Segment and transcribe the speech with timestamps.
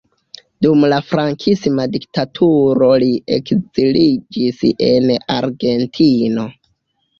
[0.65, 6.51] Dum la frankisma diktaturo li ekziliĝis en Argentino.